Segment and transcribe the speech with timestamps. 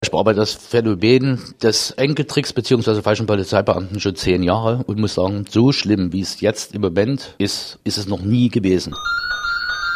[0.00, 3.02] Ich bearbeite das Phänomen des Enkeltricks bzw.
[3.02, 7.34] falschen Polizeibeamten schon zehn Jahre und muss sagen, so schlimm wie es jetzt im Moment
[7.38, 8.94] ist, ist es noch nie gewesen.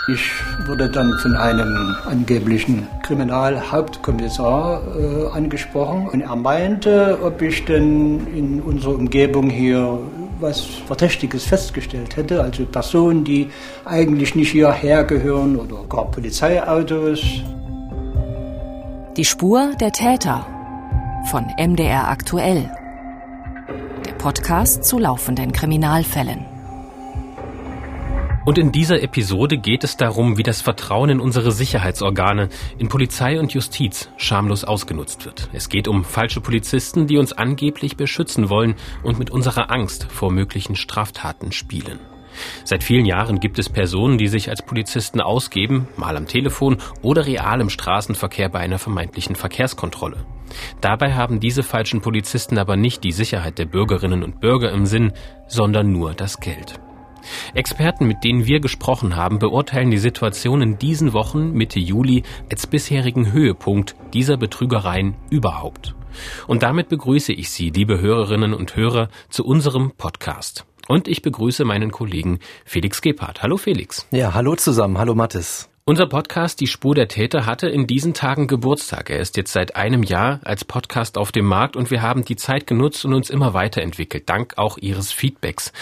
[0.08, 0.20] Ich
[0.66, 8.60] wurde dann von einem angeblichen Kriminalhauptkommissar äh, angesprochen und er meinte, ob ich denn in
[8.60, 10.00] unserer Umgebung hier
[10.40, 13.50] was Verdächtiges festgestellt hätte, also Personen, die
[13.84, 17.22] eigentlich nicht hierher gehören oder gar Polizeiautos.
[19.18, 20.46] Die Spur der Täter
[21.30, 22.74] von MDR aktuell.
[24.06, 26.46] Der Podcast zu laufenden Kriminalfällen.
[28.46, 32.48] Und in dieser Episode geht es darum, wie das Vertrauen in unsere Sicherheitsorgane,
[32.78, 35.50] in Polizei und Justiz schamlos ausgenutzt wird.
[35.52, 40.32] Es geht um falsche Polizisten, die uns angeblich beschützen wollen und mit unserer Angst vor
[40.32, 42.00] möglichen Straftaten spielen.
[42.64, 47.26] Seit vielen Jahren gibt es Personen, die sich als Polizisten ausgeben, mal am Telefon oder
[47.26, 50.24] real im Straßenverkehr bei einer vermeintlichen Verkehrskontrolle.
[50.80, 55.12] Dabei haben diese falschen Polizisten aber nicht die Sicherheit der Bürgerinnen und Bürger im Sinn,
[55.46, 56.80] sondern nur das Geld.
[57.54, 62.66] Experten, mit denen wir gesprochen haben, beurteilen die Situation in diesen Wochen Mitte Juli als
[62.66, 65.94] bisherigen Höhepunkt dieser Betrügereien überhaupt.
[66.46, 70.66] Und damit begrüße ich Sie, liebe Hörerinnen und Hörer, zu unserem Podcast.
[70.88, 73.42] Und ich begrüße meinen Kollegen Felix Gebhardt.
[73.42, 74.06] Hallo Felix.
[74.10, 74.98] Ja, hallo zusammen.
[74.98, 75.68] Hallo Mathis.
[75.84, 79.10] Unser Podcast Die Spur der Täter hatte in diesen Tagen Geburtstag.
[79.10, 82.36] Er ist jetzt seit einem Jahr als Podcast auf dem Markt und wir haben die
[82.36, 85.72] Zeit genutzt und uns immer weiterentwickelt, dank auch Ihres Feedbacks.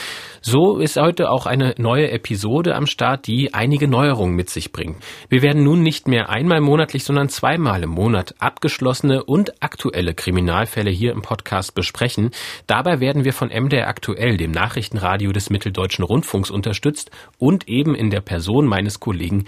[0.41, 5.05] So ist heute auch eine neue Episode am Start, die einige Neuerungen mit sich bringt.
[5.29, 10.91] Wir werden nun nicht mehr einmal monatlich, sondern zweimal im Monat abgeschlossene und aktuelle Kriminalfälle
[10.91, 12.31] hier im Podcast besprechen.
[12.67, 18.09] Dabei werden wir von MDR aktuell, dem Nachrichtenradio des Mitteldeutschen Rundfunks unterstützt und eben in
[18.09, 19.45] der Person meines Kollegen.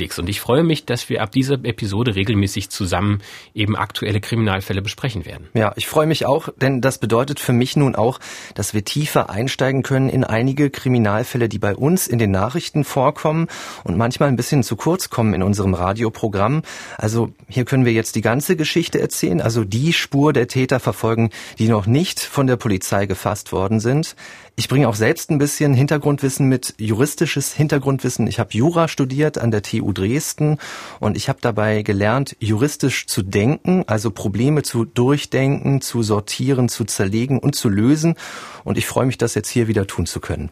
[0.00, 3.20] Und ich freue mich, dass wir ab dieser Episode regelmäßig zusammen
[3.54, 5.48] eben aktuelle Kriminalfälle besprechen werden.
[5.54, 8.18] Ja, ich freue mich auch, denn das bedeutet für mich nun auch,
[8.54, 13.48] dass wir tiefer einsteigen können in einige Kriminalfälle, die bei uns in den Nachrichten vorkommen
[13.84, 16.62] und manchmal ein bisschen zu kurz kommen in unserem Radioprogramm.
[16.96, 21.30] Also hier können wir jetzt die ganze Geschichte erzählen, also die Spur der Täter verfolgen,
[21.58, 24.16] die noch nicht von der Polizei gefasst worden sind.
[24.54, 28.26] Ich bringe auch selbst ein bisschen Hintergrundwissen mit, juristisches Hintergrundwissen.
[28.26, 30.58] Ich habe Jura studiert an der TU Dresden
[31.00, 36.84] und ich habe dabei gelernt, juristisch zu denken, also Probleme zu durchdenken, zu sortieren, zu
[36.84, 38.14] zerlegen und zu lösen.
[38.62, 40.50] Und ich freue mich, das jetzt hier wieder tun zu können.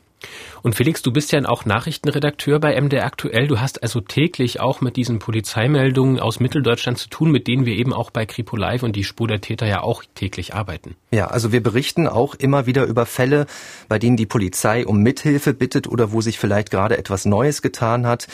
[0.62, 3.46] Und Felix, du bist ja auch Nachrichtenredakteur bei MDR aktuell.
[3.46, 7.74] Du hast also täglich auch mit diesen Polizeimeldungen aus Mitteldeutschland zu tun, mit denen wir
[7.74, 10.96] eben auch bei Kripo Live und die Spur der Täter ja auch täglich arbeiten.
[11.10, 13.46] Ja, also wir berichten auch immer wieder über Fälle,
[13.88, 18.06] bei denen die Polizei um Mithilfe bittet oder wo sich vielleicht gerade etwas Neues getan
[18.06, 18.26] hat.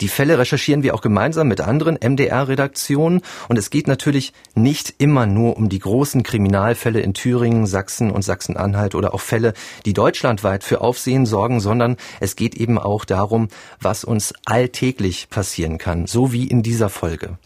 [0.00, 5.26] Die Fälle recherchieren wir auch gemeinsam mit anderen MDR-Redaktionen und es geht natürlich nicht immer
[5.26, 9.54] nur um die großen Kriminalfälle in Thüringen, Sachsen und Sachsen-Anhalt oder auch Fälle,
[9.86, 13.48] die deutschlandweit für Aufsehen sorgen, sondern es geht eben auch darum,
[13.80, 17.36] was uns alltäglich passieren kann, so wie in dieser Folge.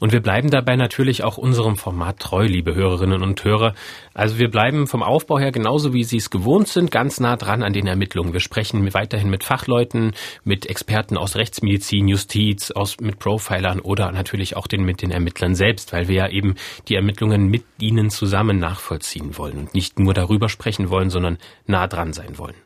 [0.00, 3.74] Und wir bleiben dabei natürlich auch unserem Format treu, liebe Hörerinnen und Hörer.
[4.14, 7.62] Also wir bleiben vom Aufbau her genauso wie Sie es gewohnt sind, ganz nah dran
[7.62, 8.32] an den Ermittlungen.
[8.32, 10.12] Wir sprechen weiterhin mit Fachleuten,
[10.44, 15.54] mit Experten aus Rechtsmedizin, Justiz, aus, mit Profilern oder natürlich auch den, mit den Ermittlern
[15.54, 16.54] selbst, weil wir ja eben
[16.88, 21.86] die Ermittlungen mit ihnen zusammen nachvollziehen wollen und nicht nur darüber sprechen wollen, sondern nah
[21.86, 22.65] dran sein wollen.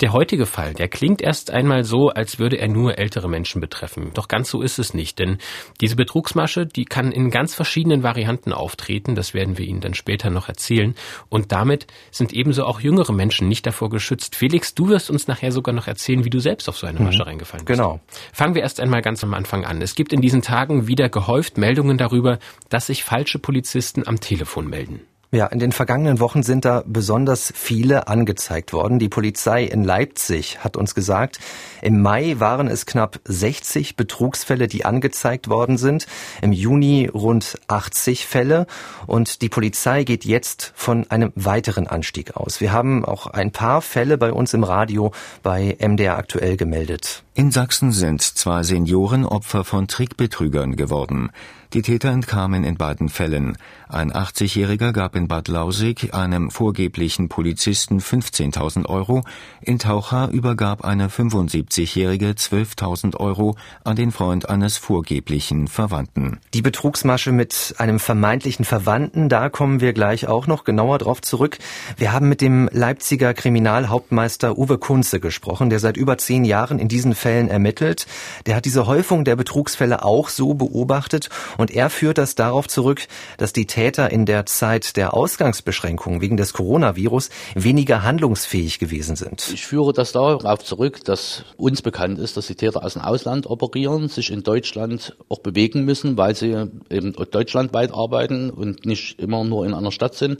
[0.00, 4.10] Der heutige Fall, der klingt erst einmal so, als würde er nur ältere Menschen betreffen.
[4.14, 5.38] Doch ganz so ist es nicht, denn
[5.80, 10.30] diese Betrugsmasche, die kann in ganz verschiedenen Varianten auftreten, das werden wir Ihnen dann später
[10.30, 10.94] noch erzählen,
[11.28, 14.36] und damit sind ebenso auch jüngere Menschen nicht davor geschützt.
[14.36, 17.22] Felix, du wirst uns nachher sogar noch erzählen, wie du selbst auf so eine Masche
[17.22, 17.28] mhm.
[17.28, 17.78] reingefallen bist.
[17.78, 18.00] Genau.
[18.32, 19.82] Fangen wir erst einmal ganz am Anfang an.
[19.82, 22.38] Es gibt in diesen Tagen wieder gehäuft Meldungen darüber,
[22.68, 25.00] dass sich falsche Polizisten am Telefon melden.
[25.36, 28.98] Ja, in den vergangenen Wochen sind da besonders viele angezeigt worden.
[28.98, 31.40] Die Polizei in Leipzig hat uns gesagt,
[31.82, 36.06] im Mai waren es knapp 60 Betrugsfälle, die angezeigt worden sind.
[36.40, 38.66] Im Juni rund 80 Fälle.
[39.06, 42.62] Und die Polizei geht jetzt von einem weiteren Anstieg aus.
[42.62, 45.12] Wir haben auch ein paar Fälle bei uns im Radio
[45.42, 47.24] bei MDR aktuell gemeldet.
[47.34, 51.30] In Sachsen sind zwei Senioren Opfer von Trickbetrügern geworden.
[51.76, 53.58] Die Täter entkamen in beiden Fällen.
[53.86, 59.24] Ein 80-Jähriger gab in Bad Lausig einem vorgeblichen Polizisten 15.000 Euro.
[59.60, 66.38] In Taucher übergab eine 75-Jährige 12.000 Euro an den Freund eines vorgeblichen Verwandten.
[66.54, 71.58] Die Betrugsmasche mit einem vermeintlichen Verwandten, da kommen wir gleich auch noch genauer drauf zurück.
[71.98, 76.88] Wir haben mit dem Leipziger Kriminalhauptmeister Uwe Kunze gesprochen, der seit über zehn Jahren in
[76.88, 78.06] diesen Fällen ermittelt.
[78.46, 81.28] Der hat diese Häufung der Betrugsfälle auch so beobachtet
[81.58, 83.08] und Und er führt das darauf zurück,
[83.38, 89.50] dass die Täter in der Zeit der Ausgangsbeschränkungen wegen des Coronavirus weniger handlungsfähig gewesen sind.
[89.52, 93.50] Ich führe das darauf zurück, dass uns bekannt ist, dass die Täter aus dem Ausland
[93.50, 99.42] operieren, sich in Deutschland auch bewegen müssen, weil sie eben deutschlandweit arbeiten und nicht immer
[99.42, 100.38] nur in einer Stadt sind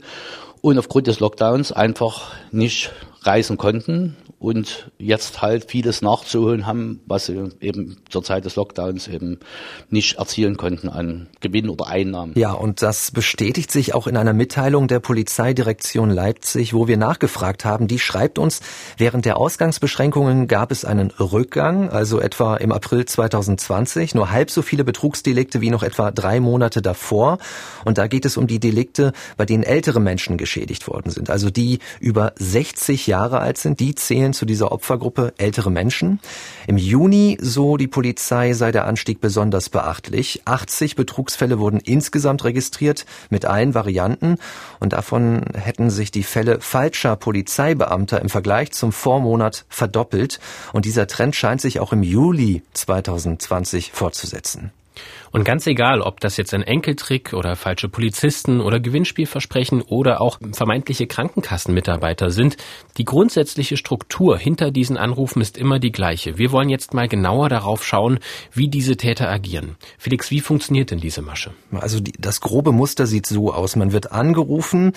[0.61, 2.93] und aufgrund des Lockdowns einfach nicht
[3.27, 9.07] reisen konnten und jetzt halt vieles nachzuholen haben, was sie eben zur Zeit des Lockdowns
[9.07, 9.39] eben
[9.89, 12.33] nicht erzielen konnten an Gewinn oder Einnahmen.
[12.35, 17.65] Ja, und das bestätigt sich auch in einer Mitteilung der Polizeidirektion Leipzig, wo wir nachgefragt
[17.65, 17.87] haben.
[17.87, 18.61] Die schreibt uns,
[18.97, 24.61] während der Ausgangsbeschränkungen gab es einen Rückgang, also etwa im April 2020, nur halb so
[24.61, 27.39] viele Betrugsdelikte wie noch etwa drei Monate davor.
[27.85, 31.49] Und da geht es um die Delikte, bei denen ältere Menschen geschädigt worden sind, also
[31.49, 36.19] die über 60 Jahre alt sind, die zählen zu dieser Opfergruppe ältere Menschen.
[36.67, 40.43] Im Juni, so die Polizei, sei der Anstieg besonders beachtlich.
[40.45, 44.37] 80 Betrugsfälle wurden insgesamt registriert mit allen Varianten
[44.79, 50.39] und davon hätten sich die Fälle falscher Polizeibeamter im Vergleich zum Vormonat verdoppelt
[50.71, 54.71] und dieser Trend scheint sich auch im Juli 2020 fortzusetzen.
[55.37, 60.39] Und ganz egal, ob das jetzt ein Enkeltrick oder falsche Polizisten oder Gewinnspielversprechen oder auch
[60.51, 62.57] vermeintliche Krankenkassenmitarbeiter sind,
[62.97, 66.39] die grundsätzliche Struktur hinter diesen Anrufen ist immer die gleiche.
[66.39, 68.17] Wir wollen jetzt mal genauer darauf schauen,
[68.51, 69.75] wie diese Täter agieren.
[69.99, 71.51] Felix, wie funktioniert denn diese Masche?
[71.71, 73.75] Also die, das grobe Muster sieht so aus.
[73.75, 74.93] Man wird angerufen,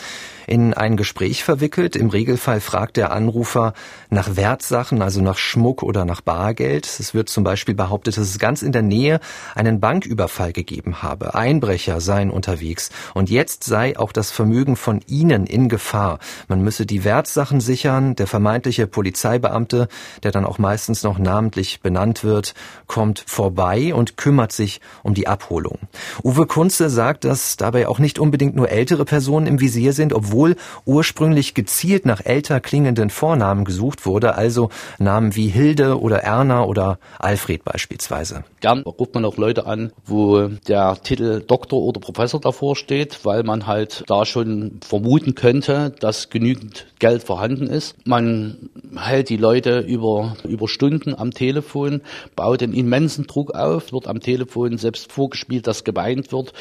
[0.46, 1.96] in ein Gespräch verwickelt.
[1.96, 3.74] Im Regelfall fragt der Anrufer
[4.08, 6.86] nach Wertsachen, also nach Schmuck oder nach Bargeld.
[6.86, 9.20] Es wird zum Beispiel behauptet, dass es ganz in der Nähe
[9.54, 11.34] einen Banküberfall Überfall gegeben habe.
[11.34, 16.20] Einbrecher seien unterwegs und jetzt sei auch das Vermögen von ihnen in Gefahr.
[16.46, 18.14] Man müsse die Wertsachen sichern.
[18.14, 19.88] Der vermeintliche Polizeibeamte,
[20.22, 22.54] der dann auch meistens noch namentlich benannt wird,
[22.86, 25.78] kommt vorbei und kümmert sich um die Abholung.
[26.22, 30.54] Uwe Kunze sagt, dass dabei auch nicht unbedingt nur ältere Personen im Visier sind, obwohl
[30.84, 37.00] ursprünglich gezielt nach älter klingenden Vornamen gesucht wurde, also Namen wie Hilde oder Erna oder
[37.18, 38.44] Alfred beispielsweise.
[38.60, 43.42] Gern ruft man auch Leute an, wo der Titel Doktor oder Professor davor steht, weil
[43.42, 47.96] man halt da schon vermuten könnte, dass genügend Geld vorhanden ist.
[48.06, 52.02] Man hält die Leute über, über Stunden am Telefon,
[52.36, 56.52] baut einen immensen Druck auf, wird am Telefon selbst vorgespielt, dass geweint wird.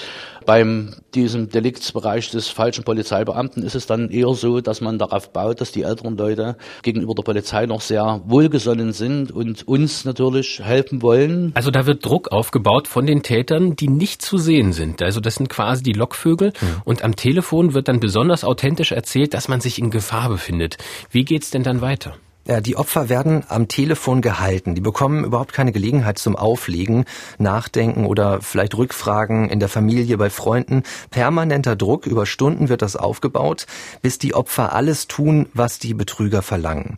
[0.46, 5.62] Beim diesem Deliktsbereich des falschen Polizeibeamten ist es dann eher so, dass man darauf baut,
[5.62, 11.02] dass die älteren Leute gegenüber der Polizei noch sehr wohlgesonnen sind und uns natürlich helfen
[11.02, 11.52] wollen.
[11.54, 15.02] Also da wird Druck aufgebaut von den Tätern, die nicht zu sehen sind.
[15.02, 16.54] Also das sind quasi die Lockvögel.
[16.60, 16.82] Mhm.
[16.86, 20.78] Und am Telefon wird dann besonders authentisch erzählt, dass man sich in Gefahr befindet.
[21.12, 22.16] Wie geht's denn dann weiter?
[22.50, 24.74] Ja, die Opfer werden am Telefon gehalten.
[24.74, 27.06] Die bekommen überhaupt keine Gelegenheit zum Auflegen,
[27.38, 30.82] Nachdenken oder vielleicht Rückfragen in der Familie, bei Freunden.
[31.12, 33.68] Permanenter Druck, über Stunden wird das aufgebaut,
[34.02, 36.98] bis die Opfer alles tun, was die Betrüger verlangen.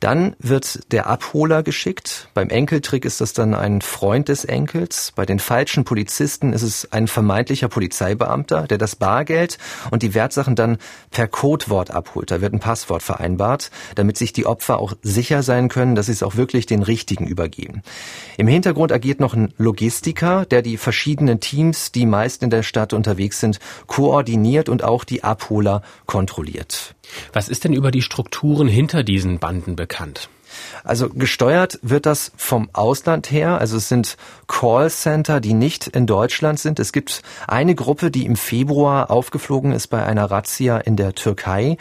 [0.00, 2.28] Dann wird der Abholer geschickt.
[2.34, 5.12] Beim Enkeltrick ist das dann ein Freund des Enkels.
[5.14, 9.58] Bei den falschen Polizisten ist es ein vermeintlicher Polizeibeamter, der das Bargeld
[9.90, 10.78] und die Wertsachen dann
[11.10, 12.30] per Codewort abholt.
[12.30, 16.12] Da wird ein Passwort vereinbart, damit sich die Opfer auch sicher sein können, dass sie
[16.12, 17.82] es auch wirklich den richtigen übergeben.
[18.36, 22.92] Im Hintergrund agiert noch ein Logistiker, der die verschiedenen Teams, die meist in der Stadt
[22.92, 26.94] unterwegs sind, koordiniert und auch die Abholer kontrolliert.
[27.32, 29.83] Was ist denn über die Strukturen hinter diesen Banden bekannt?
[30.84, 33.58] Also gesteuert wird das vom Ausland her.
[33.58, 36.78] Also es sind Callcenter, die nicht in Deutschland sind.
[36.78, 41.76] Es gibt eine Gruppe, die im Februar aufgeflogen ist bei einer Razzia in der Türkei.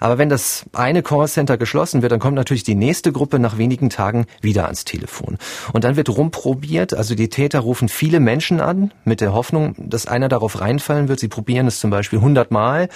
[0.00, 3.90] Aber wenn das eine Callcenter geschlossen wird, dann kommt natürlich die nächste Gruppe nach wenigen
[3.90, 5.38] Tagen wieder ans Telefon.
[5.72, 10.06] Und dann wird rumprobiert, also die Täter rufen viele Menschen an mit der Hoffnung, dass
[10.06, 11.20] einer darauf reinfallen wird.
[11.20, 12.88] Sie probieren es zum Beispiel 100 Mal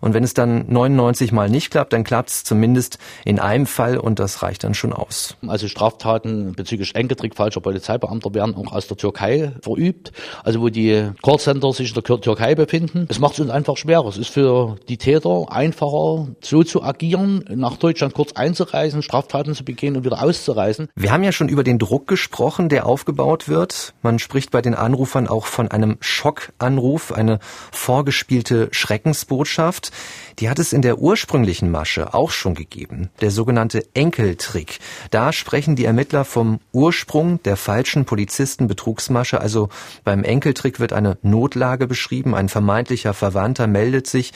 [0.00, 3.98] und wenn es dann 99 Mal nicht klappt, dann klappt es zumindest in einem Fall
[3.98, 5.36] und das reicht dann schon aus.
[5.46, 10.12] Also Straftaten bezüglich Enkeltrick falscher Polizeibeamter werden auch aus der Türkei verübt,
[10.44, 13.06] also wo die Callcenter sich in der Türkei befinden.
[13.08, 14.06] Es macht es uns einfach schwerer.
[14.08, 19.64] Es ist für die Täter einfacher, so zu agieren, nach Deutschland kurz einzureisen, Straftaten zu
[19.64, 20.88] begehen und wieder auszureisen.
[20.94, 23.94] Wir haben ja schon über den Druck gesprochen, der aufgebaut wird.
[24.02, 27.38] Man spricht bei den Anrufern auch von einem Schockanruf, eine
[27.72, 29.87] vorgespielte Schreckensbotschaft.
[30.38, 33.10] Die hat es in der ursprünglichen Masche auch schon gegeben.
[33.20, 34.78] Der sogenannte Enkeltrick.
[35.10, 39.40] Da sprechen die Ermittler vom Ursprung der falschen Polizistenbetrugsmasche.
[39.40, 39.68] Also
[40.04, 42.34] beim Enkeltrick wird eine Notlage beschrieben.
[42.34, 44.32] Ein vermeintlicher Verwandter meldet sich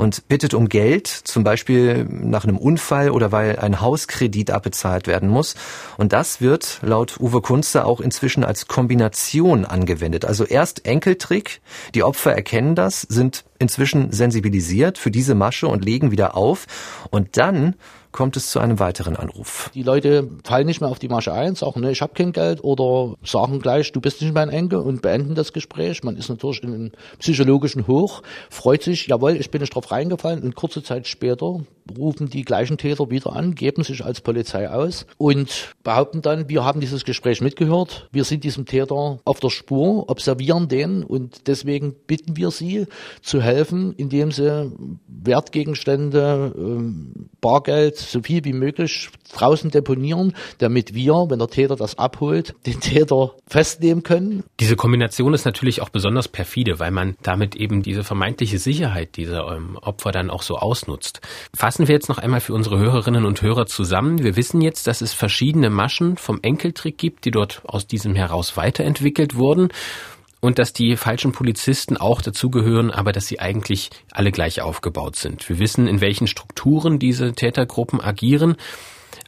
[0.00, 5.28] und bittet um Geld, zum Beispiel nach einem Unfall oder weil ein Hauskredit abbezahlt werden
[5.28, 5.54] muss.
[5.98, 10.24] Und das wird laut Uwe Kunze auch inzwischen als Kombination angewendet.
[10.24, 11.60] Also erst Enkeltrick,
[11.94, 16.66] die Opfer erkennen das, sind inzwischen sensibilisiert für diese Masche und legen wieder auf.
[17.10, 17.74] Und dann
[18.12, 19.70] kommt es zu einem weiteren Anruf.
[19.74, 22.64] Die Leute fallen nicht mehr auf die Masche ein, sagen, ne, ich habe kein Geld
[22.64, 26.02] oder sagen gleich, du bist nicht mein Enkel und beenden das Gespräch.
[26.02, 30.42] Man ist natürlich in einem psychologischen Hoch, freut sich, jawohl, ich bin nicht drauf reingefallen
[30.42, 31.60] und kurze Zeit später
[31.98, 36.64] rufen die gleichen Täter wieder an, geben sich als Polizei aus und behaupten dann, wir
[36.64, 41.94] haben dieses Gespräch mitgehört, wir sind diesem Täter auf der Spur, observieren den und deswegen
[42.06, 42.86] bitten wir sie
[43.22, 44.72] zu helfen, indem sie
[45.08, 51.98] Wertgegenstände, ähm, Bargeld, so viel wie möglich draußen deponieren, damit wir, wenn der Täter das
[51.98, 54.44] abholt, den Täter festnehmen können.
[54.58, 59.46] Diese Kombination ist natürlich auch besonders perfide, weil man damit eben diese vermeintliche Sicherheit dieser
[59.54, 61.20] ähm, Opfer dann auch so ausnutzt.
[61.54, 64.22] Fassen wir jetzt noch einmal für unsere Hörerinnen und Hörer zusammen.
[64.22, 68.56] Wir wissen jetzt, dass es verschiedene Maschen vom Enkeltrick gibt, die dort aus diesem heraus
[68.56, 69.68] weiterentwickelt wurden
[70.40, 75.48] und dass die falschen Polizisten auch dazugehören, aber dass sie eigentlich alle gleich aufgebaut sind.
[75.48, 78.56] Wir wissen, in welchen Strukturen diese Tätergruppen agieren.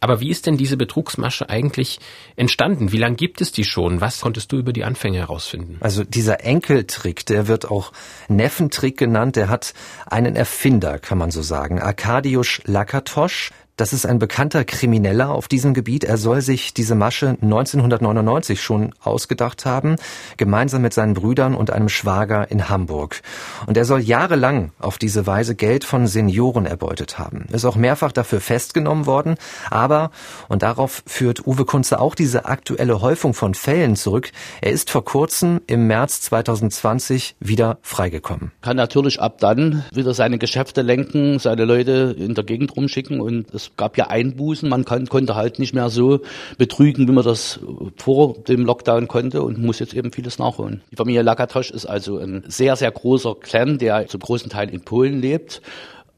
[0.01, 2.01] Aber wie ist denn diese Betrugsmasche eigentlich
[2.35, 2.91] entstanden?
[2.91, 4.01] Wie lange gibt es die schon?
[4.01, 5.77] Was konntest du über die Anfänge herausfinden?
[5.81, 7.93] Also dieser Enkeltrick, der wird auch
[8.29, 9.75] Neffentrick genannt, der hat
[10.07, 11.81] einen Erfinder, kann man so sagen.
[11.81, 16.05] Arkadiusz Lakatosch, das ist ein bekannter Krimineller auf diesem Gebiet.
[16.05, 19.97] Er soll sich diese Masche 1999 schon ausgedacht haben,
[20.37, 23.23] gemeinsam mit seinen Brüdern und einem Schwager in Hamburg.
[23.67, 27.47] Und er soll jahrelang auf diese Weise Geld von Senioren erbeutet haben.
[27.51, 29.37] Ist auch mehrfach dafür festgenommen worden.
[29.71, 30.11] Aber,
[30.49, 35.05] und darauf führt Uwe Kunze auch diese aktuelle Häufung von Fällen zurück, er ist vor
[35.05, 38.53] kurzem im März 2020 wieder freigekommen.
[38.61, 43.47] Kann natürlich ab dann wieder seine Geschäfte lenken, seine Leute in der Gegend rumschicken und
[43.63, 46.21] es gab ja Einbußen, man kann, konnte halt nicht mehr so
[46.59, 47.61] betrügen, wie man das
[47.97, 50.83] vor dem Lockdown konnte und muss jetzt eben vieles nachholen.
[50.91, 54.83] Die Familie Lakatosch ist also ein sehr, sehr großer Clan, der zum großen Teil in
[54.83, 55.63] Polen lebt.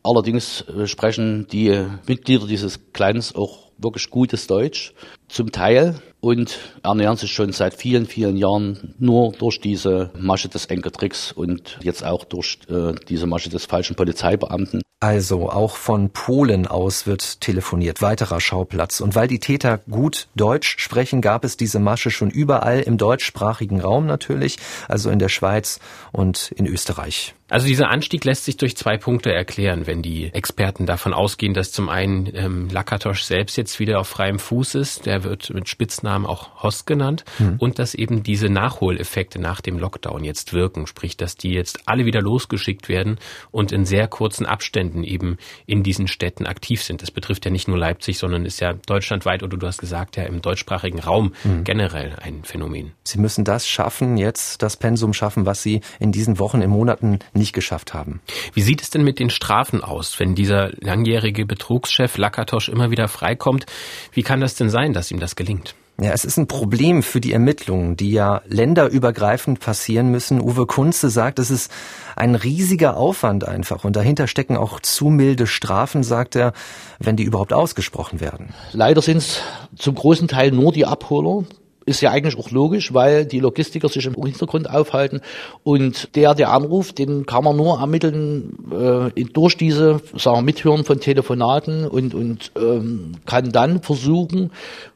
[0.02, 4.92] Allerdings äh, sprechen die Mitglieder dieses Clans auch wirklich gutes Deutsch,
[5.28, 10.64] zum Teil, und ernähren sich schon seit vielen, vielen Jahren nur durch diese Masche des
[10.66, 14.80] Enkeltricks und jetzt auch durch äh, diese Masche des falschen Polizeibeamten.
[15.00, 19.02] Also auch von Polen aus wird telefoniert, weiterer Schauplatz.
[19.02, 23.82] Und weil die Täter gut Deutsch sprechen, gab es diese Masche schon überall im deutschsprachigen
[23.82, 24.56] Raum natürlich,
[24.88, 25.78] also in der Schweiz
[26.10, 27.34] und in Österreich.
[27.50, 31.70] Also dieser Anstieg lässt sich durch zwei Punkte erklären, wenn die Experten davon ausgehen, dass
[31.70, 36.13] zum einen ähm, Lakatosch selbst jetzt wieder auf freiem Fuß ist, der wird mit Spitznamen
[36.22, 37.56] auch Host genannt, hm.
[37.58, 42.04] und dass eben diese Nachholeffekte nach dem Lockdown jetzt wirken, sprich, dass die jetzt alle
[42.04, 43.18] wieder losgeschickt werden
[43.50, 47.02] und in sehr kurzen Abständen eben in diesen Städten aktiv sind.
[47.02, 50.24] Das betrifft ja nicht nur Leipzig, sondern ist ja deutschlandweit oder du hast gesagt, ja
[50.24, 51.64] im deutschsprachigen Raum hm.
[51.64, 52.92] generell ein Phänomen.
[53.02, 57.18] Sie müssen das schaffen, jetzt das Pensum schaffen, was Sie in diesen Wochen, in Monaten
[57.32, 58.20] nicht geschafft haben.
[58.52, 63.08] Wie sieht es denn mit den Strafen aus, wenn dieser langjährige Betrugschef Lakatosch immer wieder
[63.08, 63.66] freikommt?
[64.12, 65.74] Wie kann das denn sein, dass ihm das gelingt?
[66.00, 70.40] Ja, es ist ein Problem für die Ermittlungen, die ja länderübergreifend passieren müssen.
[70.40, 71.70] Uwe Kunze sagt, es ist
[72.16, 76.52] ein riesiger Aufwand einfach und dahinter stecken auch zu milde Strafen, sagt er,
[76.98, 78.54] wenn die überhaupt ausgesprochen werden.
[78.72, 79.40] Leider sind es
[79.76, 81.44] zum großen Teil nur die Abholer,
[81.86, 85.20] ist ja eigentlich auch logisch, weil die Logistiker sich im Hintergrund aufhalten
[85.62, 90.84] und der, der anruft, den kann man nur ermitteln äh, durch diese, sagen wir, Mithören
[90.84, 94.50] von Telefonaten und, und ähm, kann dann versuchen,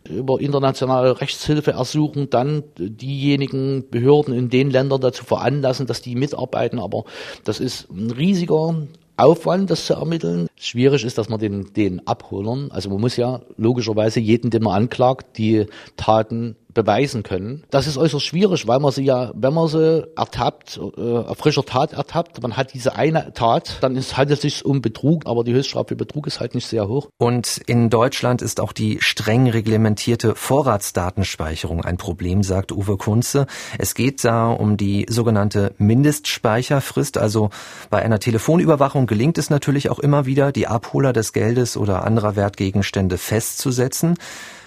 [0.08, 6.78] über internationale Rechtshilfe ersuchen, dann diejenigen Behörden in den Ländern dazu veranlassen, dass die mitarbeiten.
[6.78, 7.04] Aber
[7.44, 8.74] das ist ein riesiger
[9.18, 10.48] Aufwand, das zu ermitteln.
[10.56, 14.82] Schwierig ist, dass man den, den Abholern, also man muss ja logischerweise jeden, den man
[14.82, 15.66] anklagt, die
[15.96, 17.64] Taten beweisen können.
[17.70, 21.64] Das ist äußerst schwierig, weil man sie ja, wenn man sie ertappt, äh, auf frischer
[21.64, 25.44] Tat ertappt, man hat diese eine Tat, dann ist, handelt es sich um Betrug, aber
[25.44, 27.08] die Höchststrafe für Betrug ist halt nicht sehr hoch.
[27.18, 33.46] Und in Deutschland ist auch die streng reglementierte Vorratsdatenspeicherung ein Problem, sagt Uwe Kunze.
[33.78, 37.50] Es geht da um die sogenannte Mindestspeicherfrist, also
[37.90, 42.36] bei einer Telefonüberwachung gelingt es natürlich auch immer wieder, die Abholer des Geldes oder anderer
[42.36, 44.16] Wertgegenstände festzusetzen.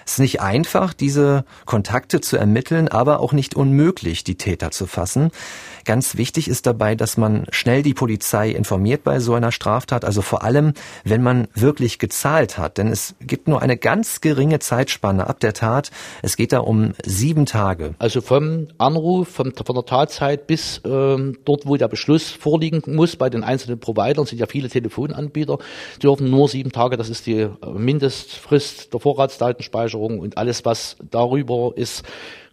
[0.06, 4.88] Es ist nicht einfach, diese Kontakte zu ermitteln, aber auch nicht unmöglich, die Täter zu
[4.88, 5.32] fassen.
[5.86, 10.22] Ganz wichtig ist dabei, dass man schnell die Polizei informiert bei so einer Straftat, also
[10.22, 12.78] vor allem, wenn man wirklich gezahlt hat.
[12.78, 15.92] Denn es gibt nur eine ganz geringe Zeitspanne ab der Tat.
[16.22, 17.96] Es geht da um sieben Tage.
[18.00, 23.16] Also vom Anruf, vom, von der Tatzeit bis ähm, dort, wo der Beschluss vorliegen muss,
[23.16, 25.58] bei den einzelnen Providern sind ja viele Telefonanbieter,
[26.02, 32.04] dürfen nur sieben Tage, das ist die Mindestfrist der Vorratsdatenspeicherung und alles, was darüber ist,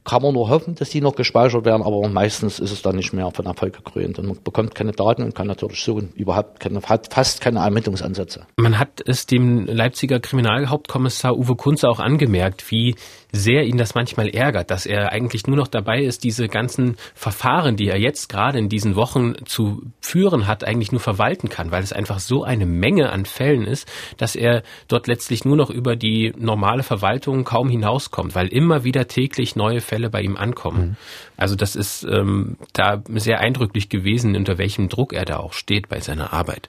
[0.09, 3.13] kann man nur hoffen, dass die noch gespeichert werden, aber meistens ist es dann nicht
[3.13, 6.81] mehr von Erfolg gekrönt und man bekommt keine Daten und kann natürlich so überhaupt keine,
[6.81, 8.47] hat fast keine Ermittlungsansätze.
[8.57, 12.95] Man hat es dem Leipziger Kriminalhauptkommissar Uwe Kunze auch angemerkt, wie
[13.33, 17.77] sehr ihn das manchmal ärgert, dass er eigentlich nur noch dabei ist, diese ganzen Verfahren,
[17.77, 21.83] die er jetzt gerade in diesen Wochen zu führen hat, eigentlich nur verwalten kann, weil
[21.83, 25.97] es einfach so eine Menge an Fällen ist, dass er dort letztlich nur noch über
[25.97, 30.81] die normale Verwaltung kaum hinauskommt, weil immer wieder täglich neue Fälle bei ihm ankommen.
[30.81, 30.97] Mhm.
[31.37, 35.89] Also das ist ähm, da sehr eindrücklich gewesen, unter welchem Druck er da auch steht
[35.89, 36.69] bei seiner Arbeit.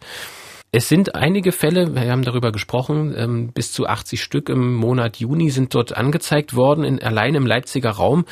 [0.72, 5.18] Es sind einige Fälle, wir haben darüber gesprochen, ähm, bis zu 80 Stück im Monat
[5.18, 8.26] Juni sind dort angezeigt worden, in, allein im Leipziger Raum.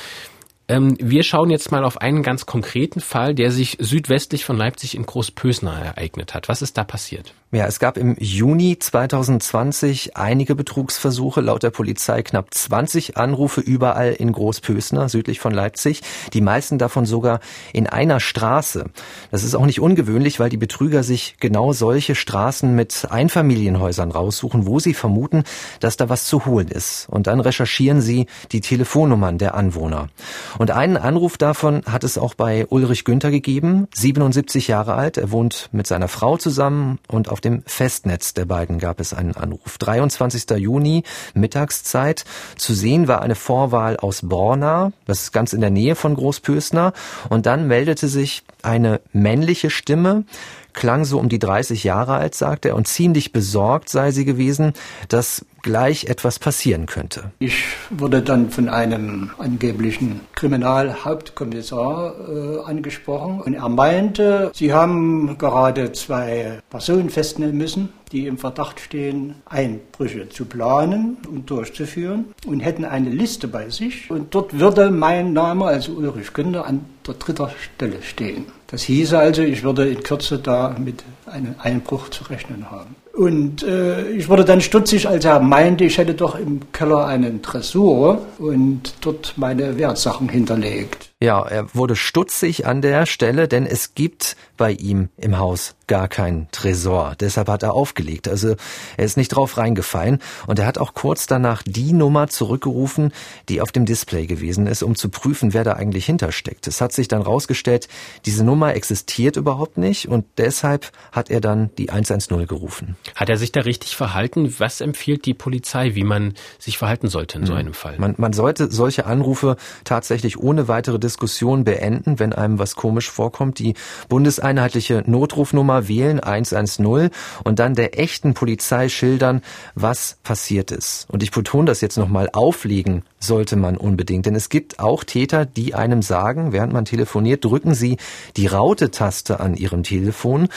[0.67, 4.96] Ähm, wir schauen jetzt mal auf einen ganz konkreten Fall, der sich südwestlich von Leipzig
[4.96, 6.48] in Großpösner ereignet hat.
[6.48, 7.34] Was ist da passiert?
[7.54, 14.12] Ja, es gab im Juni 2020 einige Betrugsversuche, laut der Polizei knapp 20 Anrufe überall
[14.12, 16.01] in Großpösner, südlich von Leipzig,
[16.34, 17.39] die meisten davon sogar
[17.72, 18.88] in einer Straße.
[19.32, 24.68] Das ist auch nicht ungewöhnlich, weil die Betrüger sich genau solche Straßen mit Einfamilienhäusern raussuchen,
[24.68, 25.46] wo sie vermuten,
[25.80, 27.08] dass da was zu holen ist.
[27.10, 30.10] Und dann recherchieren sie die Telefonnummern der Anwohner.
[30.58, 35.16] Und einen Anruf davon hat es auch bei Ulrich Günther gegeben, 77 Jahre alt.
[35.16, 39.36] Er wohnt mit seiner Frau zusammen und auf dem Festnetz der beiden gab es einen
[39.36, 39.77] Anruf.
[39.77, 40.58] 23.
[40.58, 41.03] Juni,
[41.36, 42.25] Mittagszeit.
[42.56, 46.94] Zu sehen war eine Vorwahl aus Borna, das ist ganz in der Nähe von Großpösner.
[47.29, 50.25] Und dann meldete sich eine männliche Stimme,
[50.74, 54.74] klang so um die 30 Jahre alt, sagt er, und ziemlich besorgt sei sie gewesen,
[55.08, 57.32] dass gleich etwas passieren könnte.
[57.40, 65.92] Ich wurde dann von einem angeblichen Kriminalhauptkommissar äh, angesprochen und er meinte, Sie haben gerade
[65.92, 72.86] zwei Personen festnehmen müssen, die im Verdacht stehen, Einbrüche zu planen und durchzuführen und hätten
[72.86, 77.48] eine Liste bei sich und dort würde mein Name, also Ulrich Günther, an der dritten
[77.62, 78.46] Stelle stehen.
[78.68, 82.96] Das hieße also, ich würde in Kürze da mit einem Einbruch zu rechnen haben.
[83.18, 87.42] Und äh, ich wurde dann stutzig, als er meinte, ich hätte doch im Keller einen
[87.42, 91.10] Tresor und dort meine Wertsachen hinterlegt.
[91.20, 96.08] Ja, er wurde stutzig an der Stelle, denn es gibt bei ihm im Haus gar
[96.08, 97.16] keinen Tresor.
[97.20, 98.27] Deshalb hat er aufgelegt.
[98.27, 98.56] Also
[98.98, 100.20] er ist nicht drauf reingefallen.
[100.46, 103.14] Und er hat auch kurz danach die Nummer zurückgerufen,
[103.50, 106.68] die auf dem Display gewesen ist, um zu prüfen, wer da eigentlich hintersteckt.
[106.68, 107.88] Es hat sich dann rausgestellt,
[108.25, 112.98] diese Nummer existiert überhaupt nicht und deshalb hat er dann die 110 gerufen.
[113.16, 114.53] Hat er sich da richtig verhalten?
[114.60, 117.60] Was empfiehlt die Polizei, wie man sich verhalten sollte in so hm.
[117.60, 117.98] einem Fall?
[117.98, 123.59] Man, man sollte solche Anrufe tatsächlich ohne weitere Diskussion beenden, wenn einem was komisch vorkommt.
[123.59, 123.75] Die
[124.09, 127.09] bundeseinheitliche Notrufnummer wählen 110
[127.43, 129.41] und dann der echten Polizei schildern,
[129.74, 131.07] was passiert ist.
[131.09, 134.25] Und ich betone das jetzt nochmal, auflegen sollte man unbedingt.
[134.25, 137.98] Denn es gibt auch Täter, die einem sagen, während man telefoniert, drücken sie
[138.36, 140.50] die Raute-Taste an ihrem Telefon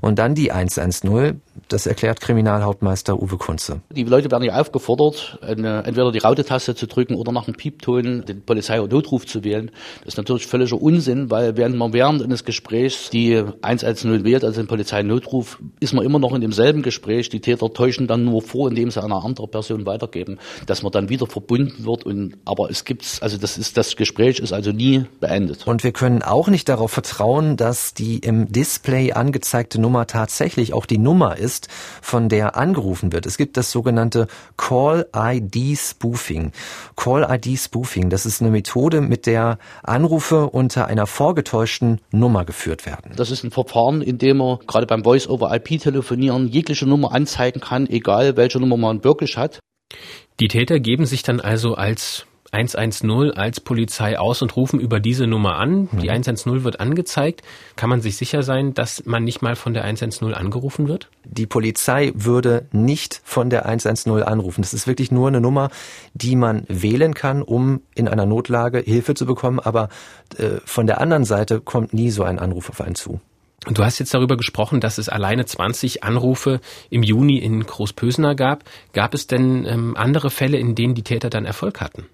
[0.00, 1.40] und dann die 110.
[1.68, 3.80] Das erklärt Kriminalhauptmeister Uwe Kunze.
[3.90, 8.42] Die Leute werden ja aufgefordert, entweder die Raute-Taste zu drücken oder nach einem Piepton den
[8.42, 9.70] Polizei- und Notruf zu wählen.
[10.04, 14.60] Das ist natürlich völliger Unsinn, weil während man während eines Gesprächs die 110 wählt, also
[14.60, 17.28] den Polizei-Notruf, ist man immer noch in demselben Gespräch.
[17.30, 21.08] Die Täter täuschen dann nur vor, indem sie einer anderen Person weitergeben, dass man dann
[21.08, 25.04] wieder verbunden wird und aber es gibt's, also das ist das Gespräch ist also nie
[25.20, 25.66] beendet.
[25.66, 30.86] Und wir können auch nicht darauf vertrauen, dass die im Display angezeigte Nummer tatsächlich auch
[30.86, 31.68] die Nummer ist,
[32.00, 33.26] von der angerufen wird.
[33.26, 36.52] Es gibt das sogenannte Call ID Spoofing.
[36.96, 42.86] Call ID Spoofing, das ist eine Methode, mit der Anrufe unter einer vorgetäuschten Nummer geführt
[42.86, 43.12] werden.
[43.16, 48.36] Das ist ein Verfahren, in dem man gerade beim Voice-over-IP-Telefonieren jegliche Nummer anzeigen kann, egal
[48.36, 49.60] welche Nummer man wirklich hat.
[50.38, 55.26] Die Täter geben sich dann also als 110 als Polizei aus und rufen über diese
[55.26, 55.88] Nummer an.
[55.92, 56.64] Die 110 mhm.
[56.64, 57.42] wird angezeigt.
[57.74, 61.10] Kann man sich sicher sein, dass man nicht mal von der 110 angerufen wird?
[61.24, 64.62] Die Polizei würde nicht von der 110 anrufen.
[64.62, 65.70] Das ist wirklich nur eine Nummer,
[66.14, 69.60] die man wählen kann, um in einer Notlage Hilfe zu bekommen.
[69.60, 69.88] Aber
[70.38, 73.20] äh, von der anderen Seite kommt nie so ein Anruf auf einen zu.
[73.64, 78.64] Du hast jetzt darüber gesprochen, dass es alleine 20 Anrufe im Juni in Großpösener gab.
[78.92, 82.06] Gab es denn ähm, andere Fälle, in denen die Täter dann Erfolg hatten?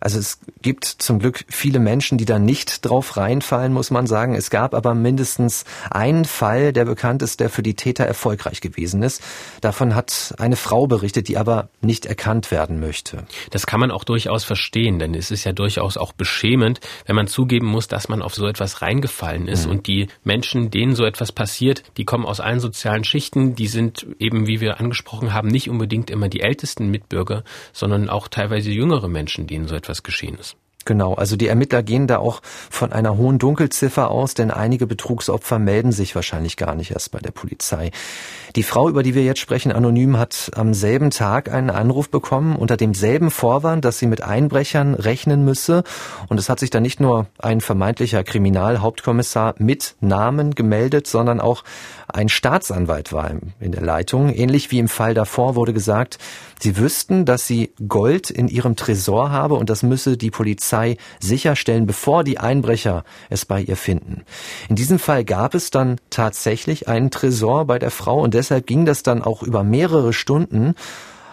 [0.00, 4.34] Also es gibt zum Glück viele Menschen, die da nicht drauf reinfallen, muss man sagen.
[4.34, 9.02] Es gab aber mindestens einen Fall, der bekannt ist, der für die Täter erfolgreich gewesen
[9.02, 9.22] ist.
[9.60, 13.24] Davon hat eine Frau berichtet, die aber nicht erkannt werden möchte.
[13.50, 17.26] Das kann man auch durchaus verstehen, denn es ist ja durchaus auch beschämend, wenn man
[17.26, 19.66] zugeben muss, dass man auf so etwas reingefallen ist.
[19.66, 19.72] Mhm.
[19.72, 24.06] Und die Menschen, denen so etwas passiert, die kommen aus allen sozialen Schichten, die sind
[24.18, 29.08] eben, wie wir angesprochen haben, nicht unbedingt immer die ältesten Mitbürger, sondern auch teilweise jüngere
[29.08, 30.56] Menschen, denen so etwas geschehen ist.
[30.84, 35.58] Genau, also die Ermittler gehen da auch von einer hohen Dunkelziffer aus, denn einige Betrugsopfer
[35.58, 37.90] melden sich wahrscheinlich gar nicht erst bei der Polizei.
[38.56, 42.54] Die Frau, über die wir jetzt sprechen, anonym, hat am selben Tag einen Anruf bekommen
[42.54, 45.82] unter demselben Vorwand, dass sie mit Einbrechern rechnen müsse.
[46.28, 51.64] Und es hat sich dann nicht nur ein vermeintlicher Kriminalhauptkommissar mit Namen gemeldet, sondern auch
[52.06, 54.32] ein Staatsanwalt war in der Leitung.
[54.32, 56.18] Ähnlich wie im Fall davor wurde gesagt,
[56.60, 60.73] sie wüssten, dass sie Gold in ihrem Tresor habe und das müsse die Polizei
[61.20, 64.24] sicherstellen, bevor die Einbrecher es bei ihr finden.
[64.68, 68.84] In diesem Fall gab es dann tatsächlich einen Tresor bei der Frau und deshalb ging
[68.84, 70.74] das dann auch über mehrere Stunden.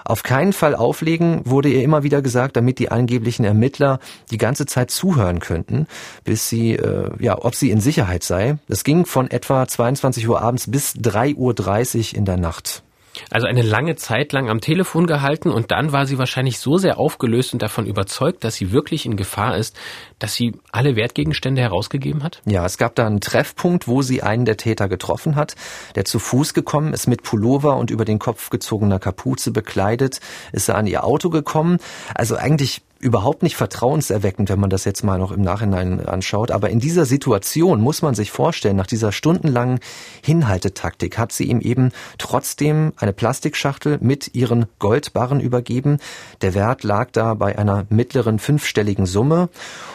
[0.04, 4.00] Auf keinen Fall auflegen, wurde ihr immer wieder gesagt, damit die angeblichen Ermittler
[4.32, 5.88] die ganze Zeit zuhören könnten,
[6.24, 8.58] bis sie, äh, ja, ob sie in Sicherheit sei.
[8.68, 12.84] Es ging von etwa 22 Uhr abends bis 3.30 Uhr in der Nacht.
[13.30, 17.00] Also eine lange Zeit lang am Telefon gehalten und dann war sie wahrscheinlich so sehr
[17.00, 19.78] aufgelöst und davon überzeugt, dass sie wirklich in Gefahr ist,
[20.20, 22.42] dass sie alle Wertgegenstände herausgegeben hat?
[22.46, 25.56] Ja, es gab da einen Treffpunkt, wo sie einen der Täter getroffen hat,
[25.96, 30.20] der zu Fuß gekommen ist mit Pullover und über den Kopf gezogener Kapuze bekleidet,
[30.52, 31.78] ist er an ihr Auto gekommen.
[32.16, 36.52] Also eigentlich überhaupt nicht vertrauenserweckend, wenn man das jetzt mal noch im Nachhinein anschaut.
[36.52, 39.80] Aber in dieser Situation muss man sich vorstellen, nach dieser stundenlangen
[40.24, 45.98] Hinhaltetaktik hat sie ihm eben trotzdem eine Plastikschachtel mit ihren Goldbarren übergeben.
[46.42, 49.50] Der Wert lag da bei einer mittleren fünfstelligen Summe.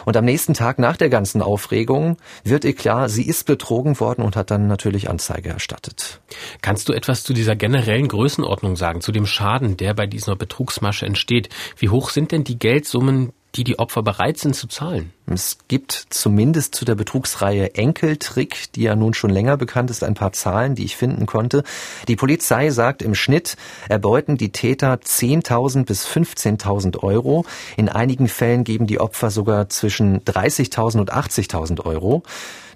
[0.05, 4.21] Und am nächsten Tag nach der ganzen Aufregung wird ihr klar, sie ist betrogen worden
[4.21, 6.19] und hat dann natürlich Anzeige erstattet.
[6.61, 11.05] Kannst du etwas zu dieser generellen Größenordnung sagen, zu dem Schaden, der bei dieser Betrugsmasche
[11.05, 11.49] entsteht?
[11.77, 12.96] Wie hoch sind denn die Geldsummen?
[12.97, 15.13] Summen, die die Opfer bereit sind zu zahlen.
[15.27, 20.15] Es gibt zumindest zu der Betrugsreihe Enkeltrick, die ja nun schon länger bekannt ist, ein
[20.15, 21.63] paar Zahlen, die ich finden konnte.
[22.07, 23.55] Die Polizei sagt, im Schnitt
[23.87, 27.45] erbeuten die Täter 10.000 bis 15.000 Euro.
[27.77, 32.23] In einigen Fällen geben die Opfer sogar zwischen 30.000 und 80.000 Euro.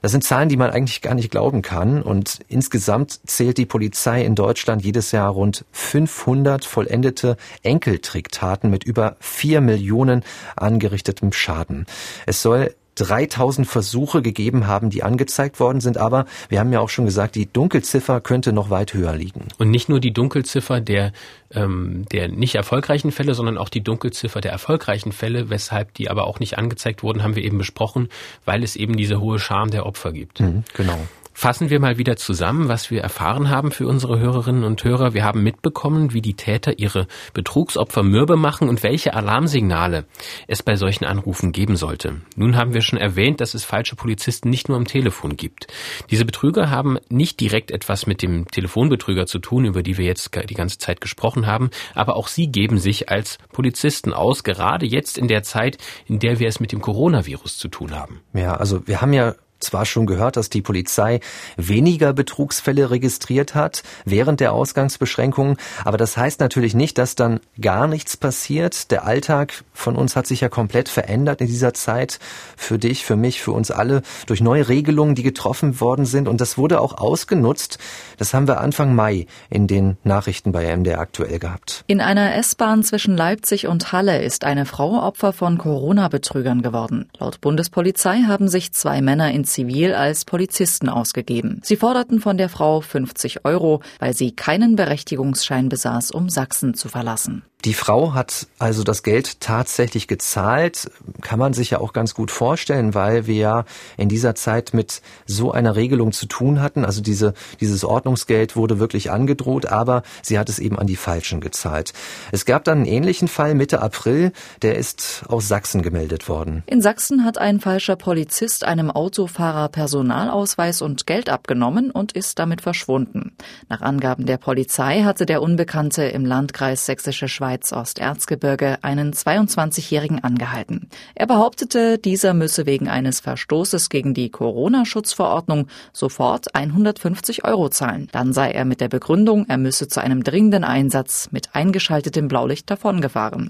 [0.01, 2.01] Das sind Zahlen, die man eigentlich gar nicht glauben kann.
[2.01, 9.15] Und insgesamt zählt die Polizei in Deutschland jedes Jahr rund 500 vollendete Enkeltricktaten mit über
[9.19, 10.23] vier Millionen
[10.55, 11.85] angerichtetem Schaden.
[12.25, 15.97] Es soll 3000 Versuche gegeben haben, die angezeigt worden sind.
[15.97, 19.47] Aber wir haben ja auch schon gesagt, die Dunkelziffer könnte noch weit höher liegen.
[19.57, 21.13] Und nicht nur die Dunkelziffer der,
[21.51, 26.27] ähm, der nicht erfolgreichen Fälle, sondern auch die Dunkelziffer der erfolgreichen Fälle, weshalb die aber
[26.27, 28.09] auch nicht angezeigt wurden, haben wir eben besprochen,
[28.45, 30.39] weil es eben diese hohe Scham der Opfer gibt.
[30.39, 30.99] Mhm, genau.
[31.33, 35.13] Fassen wir mal wieder zusammen, was wir erfahren haben für unsere Hörerinnen und Hörer.
[35.13, 40.05] Wir haben mitbekommen, wie die Täter ihre Betrugsopfer mürbe machen und welche Alarmsignale
[40.47, 42.21] es bei solchen Anrufen geben sollte.
[42.35, 45.67] Nun haben wir schon erwähnt, dass es falsche Polizisten nicht nur am Telefon gibt.
[46.09, 50.31] Diese Betrüger haben nicht direkt etwas mit dem Telefonbetrüger zu tun, über die wir jetzt
[50.49, 55.17] die ganze Zeit gesprochen haben, aber auch sie geben sich als Polizisten aus, gerade jetzt
[55.17, 58.21] in der Zeit, in der wir es mit dem Coronavirus zu tun haben.
[58.33, 61.19] Ja, also wir haben ja zwar schon gehört, dass die Polizei
[61.57, 67.87] weniger Betrugsfälle registriert hat während der Ausgangsbeschränkungen, aber das heißt natürlich nicht, dass dann gar
[67.87, 68.91] nichts passiert.
[68.91, 72.19] Der Alltag von uns hat sich ja komplett verändert in dieser Zeit.
[72.57, 76.41] Für dich, für mich, für uns alle durch neue Regelungen, die getroffen worden sind und
[76.41, 77.77] das wurde auch ausgenutzt.
[78.17, 81.83] Das haben wir Anfang Mai in den Nachrichten bei MDR aktuell gehabt.
[81.87, 87.09] In einer S-Bahn zwischen Leipzig und Halle ist eine Frau Opfer von Corona-Betrügern geworden.
[87.17, 91.61] Laut Bundespolizei haben sich zwei Männer in Zivil als Polizisten ausgegeben.
[91.63, 96.89] Sie forderten von der Frau 50 Euro, weil sie keinen Berechtigungsschein besaß, um Sachsen zu
[96.89, 97.43] verlassen.
[97.65, 100.89] Die Frau hat also das Geld tatsächlich gezahlt,
[101.21, 103.65] kann man sich ja auch ganz gut vorstellen, weil wir ja
[103.97, 106.85] in dieser Zeit mit so einer Regelung zu tun hatten.
[106.85, 111.39] Also diese, dieses Ordnungsgeld wurde wirklich angedroht, aber sie hat es eben an die Falschen
[111.39, 111.93] gezahlt.
[112.31, 114.31] Es gab dann einen ähnlichen Fall Mitte April,
[114.63, 116.63] der ist aus Sachsen gemeldet worden.
[116.65, 122.37] In Sachsen hat ein falscher Polizist einem Autofahrer Autofahrer Personalausweis und Geld abgenommen und ist
[122.37, 123.31] damit verschwunden.
[123.69, 130.89] Nach Angaben der Polizei hatte der Unbekannte im Landkreis Sächsische Schweiz Osterzgebirge einen 22-Jährigen angehalten.
[131.15, 138.09] Er behauptete, dieser müsse wegen eines Verstoßes gegen die Corona-Schutzverordnung sofort 150 Euro zahlen.
[138.11, 142.69] Dann sei er mit der Begründung, er müsse zu einem dringenden Einsatz mit eingeschaltetem Blaulicht
[142.69, 143.47] davongefahren.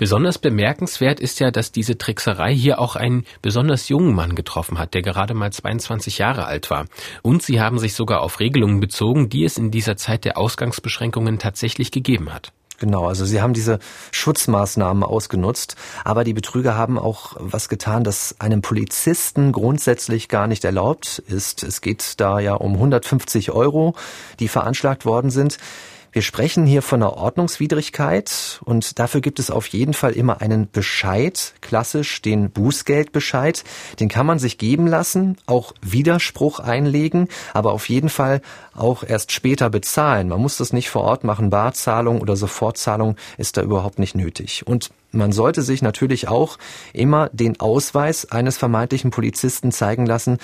[0.00, 4.94] Besonders bemerkenswert ist ja, dass diese Trickserei hier auch einen besonders jungen Mann getroffen hat,
[4.94, 6.86] der gerade mal 22 Jahre alt war.
[7.20, 11.38] Und sie haben sich sogar auf Regelungen bezogen, die es in dieser Zeit der Ausgangsbeschränkungen
[11.38, 12.50] tatsächlich gegeben hat.
[12.78, 13.78] Genau, also sie haben diese
[14.10, 20.64] Schutzmaßnahmen ausgenutzt, aber die Betrüger haben auch was getan, das einem Polizisten grundsätzlich gar nicht
[20.64, 21.62] erlaubt ist.
[21.62, 23.94] Es geht da ja um 150 Euro,
[24.38, 25.58] die veranschlagt worden sind.
[26.12, 30.68] Wir sprechen hier von einer Ordnungswidrigkeit und dafür gibt es auf jeden Fall immer einen
[30.68, 33.62] Bescheid, klassisch den Bußgeldbescheid.
[34.00, 38.42] Den kann man sich geben lassen, auch Widerspruch einlegen, aber auf jeden Fall
[38.74, 40.28] auch erst später bezahlen.
[40.28, 41.48] Man muss das nicht vor Ort machen.
[41.48, 44.66] Barzahlung oder Sofortzahlung ist da überhaupt nicht nötig.
[44.66, 46.58] Und man sollte sich natürlich auch
[46.92, 50.38] immer den Ausweis eines vermeintlichen Polizisten zeigen lassen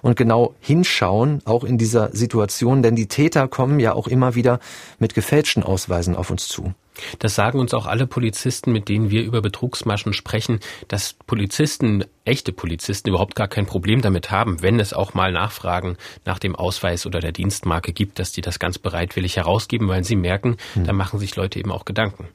[0.00, 4.60] und genau hinschauen, auch in dieser Situation, denn die Täter kommen ja auch immer wieder
[4.98, 6.74] mit gefälschten Ausweisen auf uns zu.
[7.18, 12.52] Das sagen uns auch alle Polizisten, mit denen wir über Betrugsmaschen sprechen, dass Polizisten, echte
[12.52, 17.06] Polizisten überhaupt gar kein Problem damit haben, wenn es auch mal Nachfragen nach dem Ausweis
[17.06, 20.84] oder der Dienstmarke gibt, dass die das ganz bereitwillig herausgeben, weil sie merken, hm.
[20.84, 22.28] da machen sich Leute eben auch Gedanken.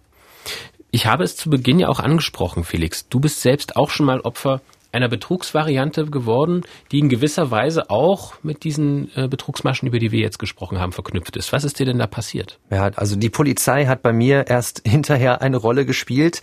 [0.91, 3.07] Ich habe es zu Beginn ja auch angesprochen, Felix.
[3.09, 4.61] Du bist selbst auch schon mal Opfer
[4.93, 10.21] einer Betrugsvariante geworden, die in gewisser Weise auch mit diesen äh, Betrugsmaschen, über die wir
[10.21, 11.51] jetzt gesprochen haben, verknüpft ist.
[11.51, 12.57] Was ist dir denn da passiert?
[12.69, 16.41] Ja, also die Polizei hat bei mir erst hinterher eine Rolle gespielt.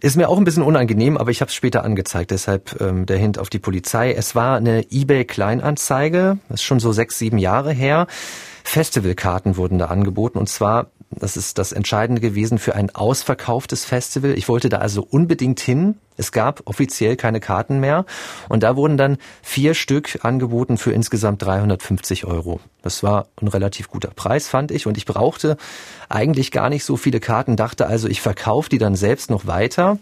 [0.00, 3.16] Ist mir auch ein bisschen unangenehm, aber ich habe es später angezeigt, deshalb ähm, der
[3.16, 4.12] Hint auf die Polizei.
[4.12, 8.06] Es war eine eBay-Kleinanzeige, ist schon so sechs, sieben Jahre her.
[8.62, 14.36] Festivalkarten wurden da angeboten und zwar das ist das Entscheidende gewesen für ein ausverkauftes Festival.
[14.36, 15.96] Ich wollte da also unbedingt hin.
[16.16, 18.04] Es gab offiziell keine Karten mehr.
[18.48, 22.60] Und da wurden dann vier Stück angeboten für insgesamt 350 Euro.
[22.82, 24.86] Das war ein relativ guter Preis, fand ich.
[24.86, 25.56] Und ich brauchte
[26.08, 29.98] eigentlich gar nicht so viele Karten, dachte also, ich verkaufe die dann selbst noch weiter.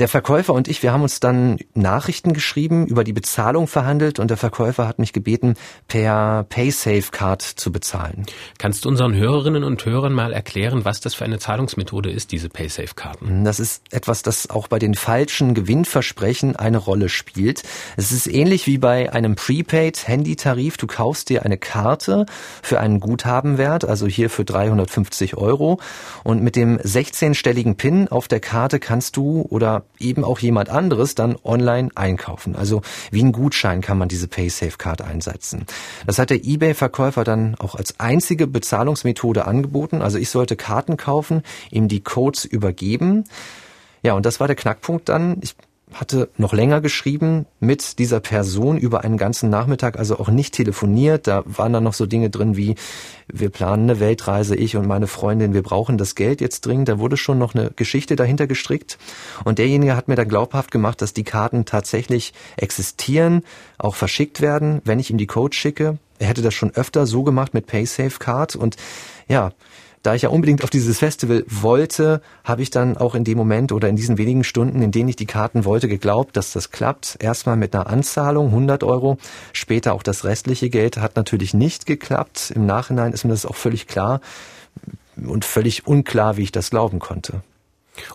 [0.00, 4.28] Der Verkäufer und ich, wir haben uns dann Nachrichten geschrieben, über die Bezahlung verhandelt und
[4.28, 5.54] der Verkäufer hat mich gebeten,
[5.86, 8.26] per PaySafe-Card zu bezahlen.
[8.58, 12.48] Kannst du unseren Hörerinnen und Hörern mal erklären, was das für eine Zahlungsmethode ist, diese
[12.48, 13.44] PaySafe-Karten?
[13.44, 17.62] Das ist etwas, das auch bei den falschen Gewinnversprechen eine Rolle spielt.
[17.96, 20.76] Es ist ähnlich wie bei einem Prepaid-Handytarif.
[20.76, 22.26] Du kaufst dir eine Karte
[22.62, 25.78] für einen Guthabenwert, also hier für 350 Euro
[26.24, 31.14] und mit dem 16-stelligen PIN auf der Karte kannst du oder eben auch jemand anderes
[31.14, 32.56] dann online einkaufen.
[32.56, 35.66] Also wie ein Gutschein kann man diese PaySafe-Card einsetzen.
[36.06, 40.02] Das hat der eBay-Verkäufer dann auch als einzige Bezahlungsmethode angeboten.
[40.02, 43.24] Also ich sollte Karten kaufen, ihm die Codes übergeben.
[44.02, 45.38] Ja, und das war der Knackpunkt dann.
[45.40, 45.54] Ich
[45.94, 51.26] hatte noch länger geschrieben mit dieser Person über einen ganzen Nachmittag, also auch nicht telefoniert.
[51.26, 52.74] Da waren dann noch so Dinge drin wie,
[53.32, 56.88] wir planen eine Weltreise, ich und meine Freundin, wir brauchen das Geld jetzt dringend.
[56.88, 58.98] Da wurde schon noch eine Geschichte dahinter gestrickt.
[59.44, 63.42] Und derjenige hat mir dann glaubhaft gemacht, dass die Karten tatsächlich existieren,
[63.78, 65.98] auch verschickt werden, wenn ich ihm die Codes schicke.
[66.18, 68.76] Er hätte das schon öfter so gemacht mit PaySafe Card und
[69.28, 69.52] ja,
[70.04, 73.72] da ich ja unbedingt auf dieses Festival wollte, habe ich dann auch in dem Moment
[73.72, 77.16] oder in diesen wenigen Stunden, in denen ich die Karten wollte, geglaubt, dass das klappt.
[77.20, 79.16] Erstmal mit einer Anzahlung, 100 Euro,
[79.54, 82.52] später auch das restliche Geld hat natürlich nicht geklappt.
[82.54, 84.20] Im Nachhinein ist mir das auch völlig klar
[85.16, 87.42] und völlig unklar, wie ich das glauben konnte.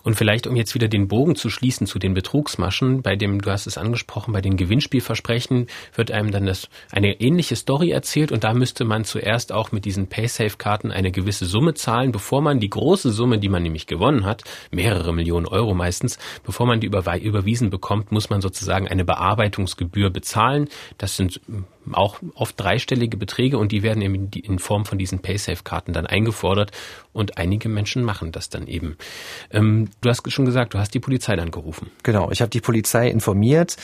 [0.02, 3.50] Und vielleicht, um jetzt wieder den Bogen zu schließen zu den Betrugsmaschen, bei dem, du
[3.50, 8.44] hast es angesprochen, bei den Gewinnspielversprechen wird einem dann das, eine ähnliche Story erzählt und
[8.44, 12.70] da müsste man zuerst auch mit diesen Paysafe-Karten eine gewisse Summe zahlen, bevor man die
[12.70, 17.70] große Summe, die man nämlich gewonnen hat, mehrere Millionen Euro meistens, bevor man die überwiesen
[17.70, 20.68] bekommt, muss man sozusagen eine Bearbeitungsgebühr bezahlen.
[20.98, 21.40] Das sind
[21.94, 26.72] auch oft dreistellige Beträge und die werden eben in Form von diesen Paysafe-Karten dann eingefordert
[27.12, 28.96] und einige Menschen machen das dann eben.
[29.50, 31.90] Ähm, du hast schon gesagt, du hast die Polizei dann gerufen.
[32.02, 33.76] Genau, ich habe die Polizei informiert,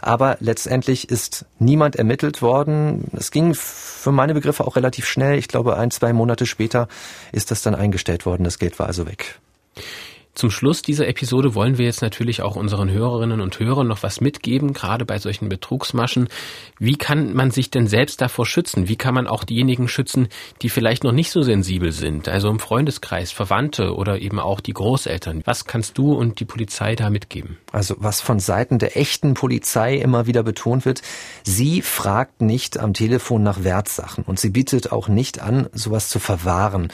[0.00, 3.10] aber letztendlich ist niemand ermittelt worden.
[3.12, 5.38] Es ging für meine Begriffe auch relativ schnell.
[5.38, 6.88] Ich glaube, ein, zwei Monate später
[7.32, 8.44] ist das dann eingestellt worden.
[8.44, 9.38] Das Geld war also weg.
[10.34, 14.20] Zum Schluss dieser Episode wollen wir jetzt natürlich auch unseren Hörerinnen und Hörern noch was
[14.20, 16.28] mitgeben, gerade bei solchen Betrugsmaschen.
[16.80, 18.88] Wie kann man sich denn selbst davor schützen?
[18.88, 20.26] Wie kann man auch diejenigen schützen,
[20.60, 24.72] die vielleicht noch nicht so sensibel sind, also im Freundeskreis, Verwandte oder eben auch die
[24.72, 25.42] Großeltern?
[25.44, 27.58] Was kannst du und die Polizei da mitgeben?
[27.70, 31.02] Also was von Seiten der echten Polizei immer wieder betont wird,
[31.44, 36.18] sie fragt nicht am Telefon nach Wertsachen und sie bietet auch nicht an, sowas zu
[36.18, 36.90] verwahren.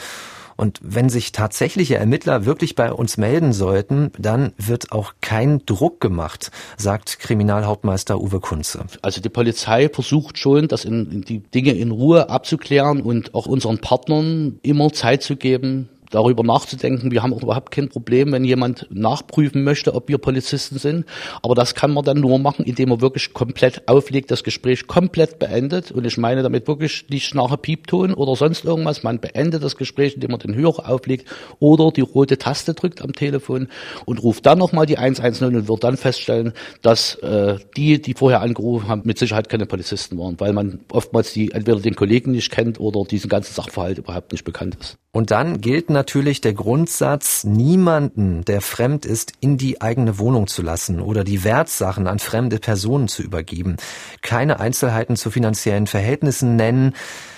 [0.61, 5.99] Und wenn sich tatsächliche Ermittler wirklich bei uns melden sollten, dann wird auch kein Druck
[5.99, 8.85] gemacht, sagt Kriminalhauptmeister Uwe Kunze.
[9.01, 13.79] Also die Polizei versucht schon, das in, die Dinge in Ruhe abzuklären und auch unseren
[13.79, 17.11] Partnern immer Zeit zu geben, darüber nachzudenken.
[17.11, 21.05] Wir haben auch überhaupt kein Problem, wenn jemand nachprüfen möchte, ob wir Polizisten sind.
[21.41, 25.39] Aber das kann man dann nur machen, indem er wirklich komplett auflegt, das Gespräch komplett
[25.39, 25.91] beendet.
[25.91, 29.03] Und ich meine damit wirklich nicht nachher Piepton oder sonst irgendwas.
[29.03, 31.27] Man beendet das Gespräch, indem man den Hörer auflegt
[31.59, 33.67] oder die rote Taste drückt am Telefon
[34.05, 38.41] und ruft dann nochmal die 110 und wird dann feststellen, dass äh, die, die vorher
[38.41, 42.51] angerufen haben, mit Sicherheit keine Polizisten waren, weil man oftmals die entweder den Kollegen nicht
[42.51, 44.97] kennt oder diesen ganzen Sachverhalt überhaupt nicht bekannt ist.
[45.13, 50.61] Und dann gilt natürlich der Grundsatz, niemanden, der fremd ist, in die eigene Wohnung zu
[50.61, 53.77] lassen oder die Wertsachen an fremde Personen zu übergeben.
[54.21, 56.93] Keine Einzelheiten zu finanziellen Verhältnissen nennen,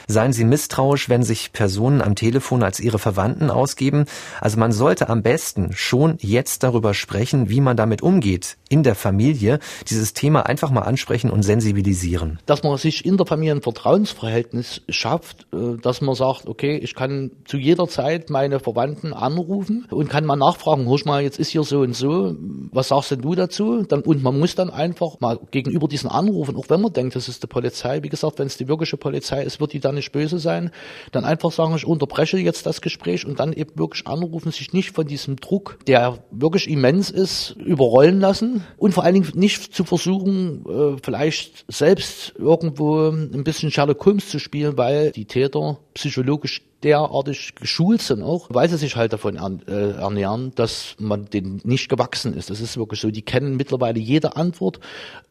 [0.08, 4.06] Seien Sie misstrauisch, wenn sich Personen am Telefon als ihre Verwandten ausgeben.
[4.42, 8.96] Also man sollte am besten schon jetzt darüber sprechen, wie man damit umgeht in der
[8.96, 9.60] Familie.
[9.90, 12.40] Dieses Thema einfach mal ansprechen und sensibilisieren.
[12.46, 16.96] Dass man sich in der Familie ein Vertrauensverhältnis schafft, äh, dass man sagt, okay, ich
[16.96, 21.50] kann zu jeder Zeit meine Verwandten anrufen und kann mal nachfragen, hör mal, jetzt ist
[21.50, 22.36] hier so und so,
[22.72, 23.84] was sagst denn du dazu?
[23.84, 27.28] Dann, und man muss dann einfach mal gegenüber diesen Anrufen, auch wenn man denkt, das
[27.28, 30.12] ist die Polizei, wie gesagt, wenn es die wirkliche Polizei ist, wird die dann nicht
[30.12, 30.72] böse sein,
[31.12, 34.92] dann einfach sagen, ich unterbreche jetzt das Gespräch und dann eben wirklich anrufen, sich nicht
[34.92, 39.84] von diesem Druck, der wirklich immens ist, überrollen lassen und vor allen Dingen nicht zu
[39.84, 46.62] versuchen, äh, vielleicht selbst irgendwo ein bisschen Sherlock Holmes zu spielen, weil die Täter psychologisch
[46.84, 51.90] derartig geschult sind auch, weil sie sich halt davon äh, ernähren, dass man denen nicht
[51.90, 52.50] gewachsen ist.
[52.50, 53.10] Das ist wirklich so.
[53.10, 54.80] Die kennen mittlerweile jede Antwort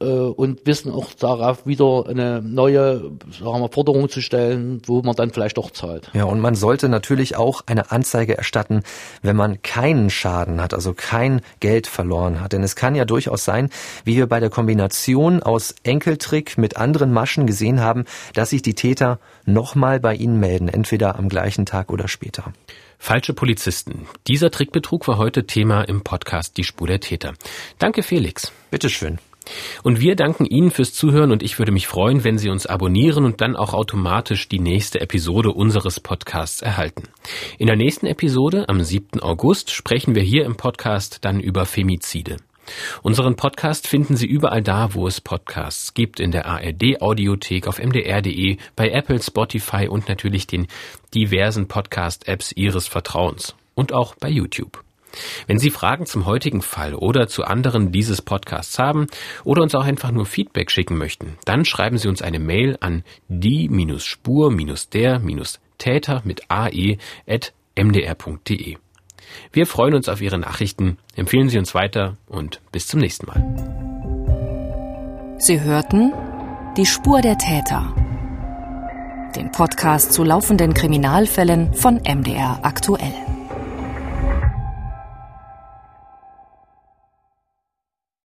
[0.00, 5.14] äh, und wissen auch darauf wieder eine neue sagen wir, Forderung zu stellen, wo man
[5.14, 6.10] dann vielleicht doch zahlt.
[6.14, 8.82] Ja, und man sollte natürlich auch eine Anzeige erstatten,
[9.22, 12.52] wenn man keinen Schaden hat, also kein Geld verloren hat.
[12.52, 13.70] Denn es kann ja durchaus sein,
[14.04, 18.74] wie wir bei der Kombination aus Enkeltrick mit anderen Maschen gesehen haben, dass sich die
[18.74, 22.52] Täter nochmal bei Ihnen melden, entweder am gleichen Tag oder später.
[22.98, 24.06] Falsche Polizisten.
[24.28, 27.34] Dieser Trickbetrug war heute Thema im Podcast Die Spur der Täter.
[27.78, 28.52] Danke, Felix.
[28.70, 29.18] Bitteschön.
[29.82, 33.24] Und wir danken Ihnen fürs Zuhören und ich würde mich freuen, wenn Sie uns abonnieren
[33.24, 37.08] und dann auch automatisch die nächste Episode unseres Podcasts erhalten.
[37.58, 39.20] In der nächsten Episode am 7.
[39.20, 42.36] August sprechen wir hier im Podcast dann über Femizide.
[43.02, 47.78] Unseren Podcast finden Sie überall da, wo es Podcasts gibt, in der ARD Audiothek, auf
[47.78, 50.66] mdr.de, bei Apple, Spotify und natürlich den
[51.14, 54.82] diversen Podcast-Apps Ihres Vertrauens und auch bei YouTube.
[55.46, 59.08] Wenn Sie Fragen zum heutigen Fall oder zu anderen dieses Podcasts haben
[59.44, 63.04] oder uns auch einfach nur Feedback schicken möchten, dann schreiben Sie uns eine Mail an
[63.28, 66.98] die-spur-der-täter mit ae.mdr.de.
[69.52, 73.42] Wir freuen uns auf Ihre Nachrichten, empfehlen Sie uns weiter und bis zum nächsten Mal.
[75.38, 76.12] Sie hörten
[76.76, 77.94] Die Spur der Täter.
[79.36, 83.14] Den Podcast zu laufenden Kriminalfällen von MDR aktuell.